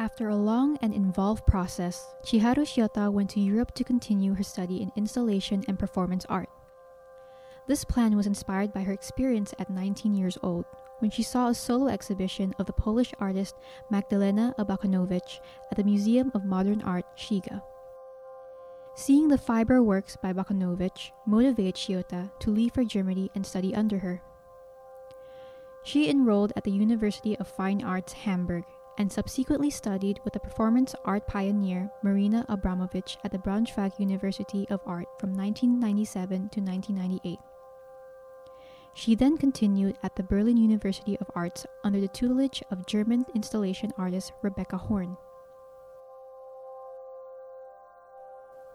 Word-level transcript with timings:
After 0.00 0.28
a 0.28 0.36
long 0.36 0.78
and 0.80 0.94
involved 0.94 1.44
process, 1.44 2.06
Chiharu 2.22 2.62
Shiota 2.62 3.12
went 3.12 3.30
to 3.30 3.40
Europe 3.40 3.74
to 3.74 3.82
continue 3.82 4.32
her 4.34 4.44
study 4.44 4.80
in 4.80 4.92
installation 4.94 5.64
and 5.66 5.76
performance 5.76 6.24
art. 6.28 6.48
This 7.66 7.84
plan 7.84 8.16
was 8.16 8.28
inspired 8.28 8.72
by 8.72 8.82
her 8.82 8.92
experience 8.92 9.52
at 9.58 9.70
19 9.70 10.14
years 10.14 10.38
old, 10.40 10.66
when 11.00 11.10
she 11.10 11.24
saw 11.24 11.48
a 11.48 11.54
solo 11.54 11.88
exhibition 11.88 12.54
of 12.60 12.66
the 12.66 12.72
Polish 12.72 13.12
artist 13.18 13.56
Magdalena 13.90 14.54
Abakanowicz 14.56 15.40
at 15.72 15.76
the 15.76 15.82
Museum 15.82 16.30
of 16.32 16.44
Modern 16.44 16.80
Art, 16.82 17.04
Shiga. 17.16 17.60
Seeing 18.94 19.26
the 19.26 19.36
fiber 19.36 19.82
works 19.82 20.16
by 20.16 20.32
Abakanowicz 20.32 21.10
motivated 21.26 21.74
Shiota 21.74 22.30
to 22.38 22.50
leave 22.50 22.72
for 22.72 22.84
Germany 22.84 23.32
and 23.34 23.44
study 23.44 23.74
under 23.74 23.98
her. 23.98 24.22
She 25.82 26.08
enrolled 26.08 26.52
at 26.54 26.62
the 26.62 26.70
University 26.70 27.36
of 27.38 27.48
Fine 27.48 27.82
Arts 27.82 28.12
Hamburg 28.12 28.64
and 28.98 29.10
subsequently 29.10 29.70
studied 29.70 30.20
with 30.24 30.34
the 30.34 30.40
performance 30.40 30.94
art 31.04 31.26
pioneer 31.26 31.88
Marina 32.02 32.44
Abramovic 32.48 33.16
at 33.24 33.30
the 33.30 33.38
Braunschweig 33.38 33.98
University 33.98 34.66
of 34.70 34.80
Art 34.84 35.06
from 35.18 35.32
1997 35.32 36.48
to 36.50 36.60
1998. 36.60 37.38
She 38.94 39.14
then 39.14 39.38
continued 39.38 39.96
at 40.02 40.16
the 40.16 40.24
Berlin 40.24 40.56
University 40.56 41.16
of 41.20 41.30
Arts 41.36 41.64
under 41.84 42.00
the 42.00 42.08
tutelage 42.08 42.62
of 42.72 42.86
German 42.86 43.24
installation 43.34 43.92
artist 43.96 44.32
Rebecca 44.42 44.76
Horn. 44.76 45.16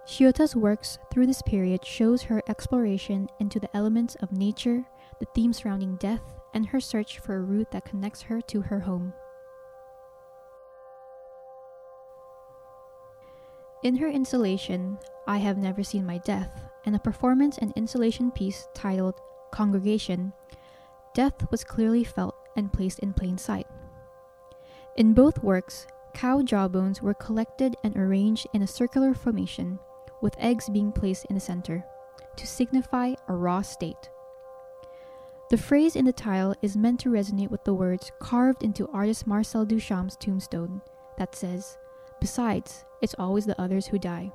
Shiota's 0.05 0.55
works 0.55 0.98
through 1.12 1.27
this 1.27 1.41
period 1.41 1.85
shows 1.85 2.24
her 2.24 2.41
exploration 2.48 3.27
into 3.40 3.60
the 3.60 3.76
elements 3.76 4.16
of 4.16 4.32
nature, 4.32 4.85
the 5.20 5.27
themes 5.35 5.58
surrounding 5.58 5.98
death, 5.98 6.21
and 6.54 6.68
her 6.68 6.80
search 6.80 7.20
for 7.20 7.35
a 7.35 7.41
route 7.41 7.71
that 7.71 7.85
connects 7.85 8.21
her 8.24 8.41
to 8.41 8.62
her 8.62 8.80
home. 8.80 9.13
In 13.84 13.98
her 13.98 14.07
installation, 14.07 14.98
I 15.27 15.39
Have 15.39 15.57
Never 15.57 15.84
Seen 15.84 16.05
My 16.05 16.17
Death, 16.20 16.63
and 16.85 16.95
a 16.95 16.99
performance 16.99 17.57
and 17.57 17.73
installation 17.76 18.31
piece 18.31 18.70
titled 18.73 19.20
Congregation, 19.51 20.31
death 21.13 21.51
was 21.51 21.65
clearly 21.65 22.05
felt 22.05 22.34
and 22.55 22.71
placed 22.71 22.99
in 22.99 23.11
plain 23.11 23.37
sight. 23.37 23.67
In 24.95 25.13
both 25.13 25.43
works, 25.43 25.85
cow 26.13 26.41
jawbones 26.41 27.01
were 27.01 27.13
collected 27.13 27.76
and 27.84 27.98
arranged 27.98 28.48
in 28.54 28.61
a 28.61 28.67
circular 28.67 29.13
formation, 29.13 29.77
with 30.21 30.39
eggs 30.39 30.70
being 30.70 30.93
placed 30.93 31.26
in 31.26 31.35
the 31.35 31.41
center, 31.41 31.84
to 32.37 32.48
signify 32.48 33.15
a 33.27 33.35
raw 33.35 33.61
state. 33.61 34.09
The 35.49 35.57
phrase 35.57 35.98
in 35.98 36.05
the 36.05 36.13
tile 36.13 36.55
is 36.61 36.77
meant 36.77 37.01
to 37.01 37.09
resonate 37.09 37.51
with 37.51 37.65
the 37.65 37.73
words 37.73 38.13
carved 38.20 38.63
into 38.63 38.87
artist 38.93 39.27
Marcel 39.27 39.65
Duchamp's 39.65 40.15
tombstone 40.15 40.81
that 41.17 41.35
says, 41.35 41.77
Besides, 42.24 42.85
it's 43.02 43.16
always 43.20 43.46
the 43.46 43.62
others 43.62 43.88
who 43.88 43.99
die. 43.99 44.32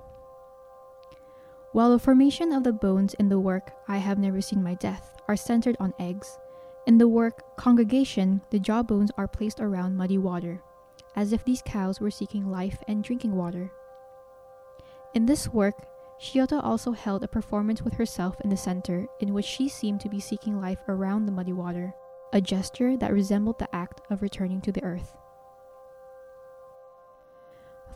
While 1.72 1.90
the 1.90 1.98
formation 1.98 2.52
of 2.52 2.62
the 2.62 2.72
bones 2.74 3.14
in 3.14 3.30
the 3.30 3.40
work 3.40 3.70
I 3.88 3.96
Have 3.96 4.18
Never 4.18 4.42
Seen 4.42 4.62
My 4.62 4.74
Death 4.74 5.16
are 5.26 5.36
centered 5.36 5.74
on 5.80 5.94
eggs, 5.98 6.38
in 6.86 6.98
the 6.98 7.08
work 7.08 7.56
Congregation, 7.56 8.42
the 8.50 8.58
jawbones 8.58 9.10
are 9.16 9.26
placed 9.26 9.58
around 9.58 9.96
muddy 9.96 10.18
water, 10.18 10.60
as 11.16 11.32
if 11.32 11.42
these 11.46 11.62
cows 11.64 11.98
were 11.98 12.10
seeking 12.10 12.50
life 12.50 12.76
and 12.86 13.02
drinking 13.02 13.34
water. 13.34 13.72
In 15.14 15.24
this 15.24 15.48
work, 15.48 15.86
Shiota 16.20 16.62
also 16.62 16.92
held 16.92 17.24
a 17.24 17.28
performance 17.28 17.80
with 17.80 17.94
herself 17.94 18.36
in 18.44 18.50
the 18.50 18.56
center 18.58 19.06
in 19.18 19.32
which 19.32 19.46
she 19.46 19.66
seemed 19.66 20.02
to 20.02 20.10
be 20.10 20.20
seeking 20.20 20.60
life 20.60 20.80
around 20.88 21.24
the 21.24 21.32
muddy 21.32 21.54
water, 21.54 21.94
a 22.34 22.40
gesture 22.42 22.98
that 22.98 23.14
resembled 23.14 23.58
the 23.58 23.74
act 23.74 24.02
of 24.10 24.20
returning 24.20 24.60
to 24.60 24.72
the 24.72 24.84
earth. 24.84 25.16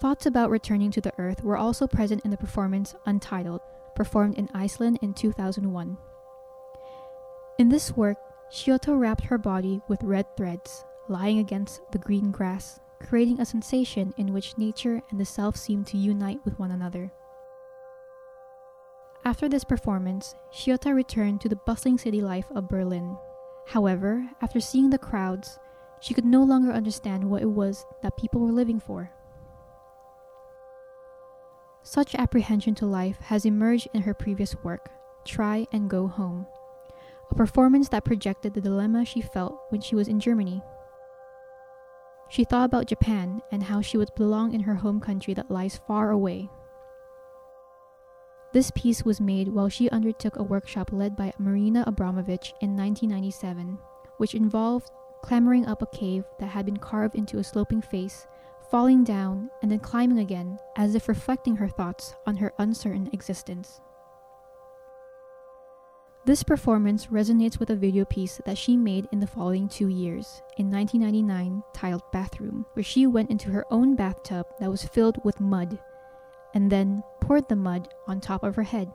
Thoughts 0.03 0.27
about 0.27 0.51
returning 0.51 0.91
to 0.91 1.01
the 1.01 1.13
earth 1.17 1.45
were 1.45 1.57
also 1.57 1.87
present 1.87 2.25
in 2.25 2.33
the 2.33 2.37
performance 2.37 2.97
Untitled, 3.07 3.61
performed 3.95 4.35
in 4.35 4.49
Iceland 4.53 4.99
in 5.01 5.15
2001. 5.15 5.97
In 7.61 7.69
this 7.69 7.97
work, 7.97 8.17
Shiota 8.51 8.99
wrapped 8.99 9.27
her 9.27 9.39
body 9.39 9.81
with 9.87 10.03
red 10.03 10.27
threads, 10.37 10.85
lying 11.09 11.39
against 11.39 11.83
the 11.93 11.99
green 11.99 12.33
grass, 12.33 12.81
creating 12.99 13.41
a 13.41 13.47
sensation 13.47 14.13
in 14.17 14.33
which 14.33 14.59
nature 14.59 15.01
and 15.13 15.21
the 15.21 15.25
self 15.25 15.55
seemed 15.57 15.87
to 15.87 15.97
unite 15.97 16.41
with 16.45 16.59
one 16.59 16.73
another. 16.73 17.13
After 19.25 19.49
this 19.49 19.63
performance, 19.63 20.35
Shiota 20.53 20.93
returned 20.93 21.41
to 21.43 21.49
the 21.49 21.61
bustling 21.65 21.97
city 21.97 22.21
life 22.21 22.47
of 22.57 22.69
Berlin. 22.69 23.17
However, 23.69 24.29
after 24.41 24.59
seeing 24.59 24.91
the 24.91 24.99
crowds, 24.99 25.61
she 26.01 26.13
could 26.13 26.25
no 26.25 26.43
longer 26.43 26.73
understand 26.73 27.23
what 27.23 27.43
it 27.43 27.51
was 27.51 27.87
that 28.03 28.17
people 28.17 28.41
were 28.41 28.51
living 28.51 28.81
for. 28.81 29.13
Such 31.85 32.15
apprehension 32.15 32.75
to 32.77 32.87
life 32.87 33.21
has 33.23 33.45
emerged 33.45 33.89
in 33.93 34.03
her 34.03 34.15
previous 34.15 34.55
work, 34.63 34.89
Try 35.25 35.67
and 35.73 35.91
Go 35.91 36.07
Home, 36.07 36.47
a 37.31 37.35
performance 37.35 37.89
that 37.89 38.05
projected 38.05 38.55
the 38.55 38.61
dilemma 38.61 39.05
she 39.05 39.21
felt 39.21 39.59
when 39.71 39.81
she 39.81 39.97
was 39.97 40.07
in 40.07 40.21
Germany. 40.21 40.63
She 42.29 42.45
thought 42.45 42.67
about 42.67 42.87
Japan 42.87 43.43
and 43.51 43.65
how 43.65 43.81
she 43.81 43.99
would 43.99 44.15
belong 44.15 44.55
in 44.55 44.61
her 44.61 44.77
home 44.77 45.01
country 45.01 45.35
that 45.35 45.51
lies 45.51 45.81
far 45.87 46.11
away. 46.11 46.49
This 48.53 48.71
piece 48.71 49.05
was 49.05 49.21
made 49.21 49.49
while 49.49 49.69
she 49.69 49.91
undertook 49.91 50.37
a 50.37 50.43
workshop 50.43 50.93
led 50.93 51.17
by 51.17 51.33
Marina 51.39 51.85
Abramovic 51.87 52.53
in 52.61 52.77
1997, 52.77 53.79
which 54.19 54.35
involved 54.35 54.91
clambering 55.23 55.67
up 55.67 55.83
a 55.83 55.87
cave 55.87 56.25
that 56.39 56.47
had 56.47 56.65
been 56.65 56.77
carved 56.77 57.17
into 57.17 57.39
a 57.39 57.45
sloping 57.45 57.83
face 57.83 58.27
falling 58.73 59.05
down 59.05 59.51
and 59.61 59.71
then 59.71 59.79
climbing 59.79 60.19
again, 60.19 60.59
as 60.77 60.95
if 60.95 61.07
reflecting 61.07 61.55
her 61.57 61.69
thoughts 61.69 62.15
on 62.27 62.35
her 62.39 62.55
uncertain 62.59 63.07
existence. 63.13 63.83
This 66.25 66.43
performance 66.43 67.09
resonates 67.09 67.61
with 67.61 67.69
a 67.69 67.77
video 67.77 68.07
piece 68.07 68.41
that 68.47 68.57
she 68.57 68.79
made 68.79 69.09
in 69.13 69.21
the 69.21 69.27
following 69.27 69.69
two 69.69 69.89
years, 69.89 70.41
in 70.57 70.71
1999, 70.71 71.63
titled 71.75 72.11
Bathroom, 72.13 72.65
where 72.73 72.83
she 72.83 73.07
went 73.07 73.31
into 73.31 73.51
her 73.51 73.67
own 73.71 73.95
bathtub 73.95 74.47
that 74.59 74.71
was 74.71 74.85
filled 74.85 75.23
with 75.23 75.39
mud 75.39 75.79
and 76.55 76.73
then 76.73 77.03
poured 77.21 77.51
the 77.51 77.57
mud 77.57 77.89
on 78.07 78.21
top 78.21 78.43
of 78.43 78.57
her 78.57 78.63
head. 78.63 78.91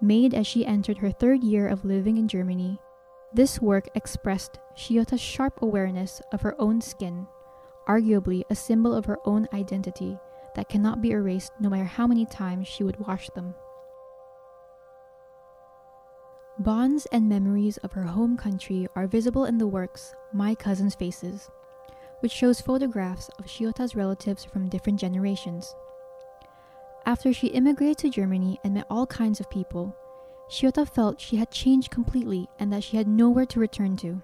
Made 0.00 0.32
as 0.32 0.46
she 0.46 0.64
entered 0.64 0.98
her 0.98 1.10
third 1.10 1.42
year 1.42 1.66
of 1.66 1.84
living 1.84 2.18
in 2.18 2.28
Germany, 2.28 2.78
this 3.32 3.60
work 3.60 3.88
expressed 3.96 4.60
Shiota's 4.76 5.20
sharp 5.20 5.60
awareness 5.60 6.22
of 6.32 6.42
her 6.42 6.54
own 6.60 6.80
skin 6.80 7.26
arguably 7.90 8.44
a 8.48 8.54
symbol 8.54 8.94
of 8.94 9.04
her 9.06 9.18
own 9.24 9.48
identity 9.52 10.16
that 10.54 10.68
cannot 10.68 11.02
be 11.02 11.10
erased 11.10 11.50
no 11.58 11.68
matter 11.68 11.84
how 11.84 12.06
many 12.06 12.24
times 12.24 12.68
she 12.68 12.84
would 12.84 13.00
wash 13.00 13.28
them. 13.30 13.52
Bonds 16.60 17.06
and 17.10 17.28
memories 17.28 17.78
of 17.78 17.92
her 17.92 18.04
home 18.04 18.36
country 18.36 18.86
are 18.94 19.08
visible 19.08 19.44
in 19.44 19.58
the 19.58 19.66
works 19.66 20.14
My 20.32 20.54
Cousin's 20.54 20.94
Faces, 20.94 21.50
which 22.20 22.32
shows 22.32 22.60
photographs 22.60 23.28
of 23.38 23.46
Shiota's 23.46 23.96
relatives 23.96 24.44
from 24.44 24.68
different 24.68 25.00
generations. 25.00 25.74
After 27.06 27.32
she 27.32 27.48
immigrated 27.48 27.98
to 27.98 28.10
Germany 28.10 28.60
and 28.62 28.74
met 28.74 28.86
all 28.88 29.06
kinds 29.06 29.40
of 29.40 29.50
people, 29.50 29.96
Shiota 30.48 30.86
felt 30.86 31.20
she 31.20 31.36
had 31.36 31.50
changed 31.50 31.90
completely 31.90 32.46
and 32.58 32.72
that 32.72 32.84
she 32.84 32.98
had 32.98 33.08
nowhere 33.08 33.46
to 33.46 33.60
return 33.60 33.96
to. 33.98 34.20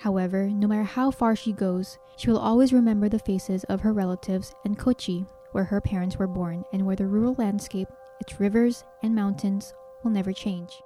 However, 0.00 0.48
no 0.48 0.66
matter 0.66 0.82
how 0.82 1.10
far 1.10 1.36
she 1.36 1.52
goes, 1.52 1.98
she 2.16 2.30
will 2.30 2.38
always 2.38 2.72
remember 2.72 3.10
the 3.10 3.18
faces 3.18 3.64
of 3.64 3.82
her 3.82 3.92
relatives 3.92 4.54
and 4.64 4.78
Kochi, 4.78 5.26
where 5.52 5.64
her 5.64 5.78
parents 5.82 6.16
were 6.16 6.26
born 6.26 6.64
and 6.72 6.86
where 6.86 6.96
the 6.96 7.06
rural 7.06 7.34
landscape, 7.36 7.88
its 8.18 8.40
rivers, 8.40 8.82
and 9.02 9.14
mountains 9.14 9.74
will 10.02 10.10
never 10.10 10.32
change. 10.32 10.80